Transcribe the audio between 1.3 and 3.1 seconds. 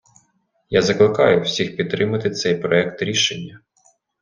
всіх підтримати цей проект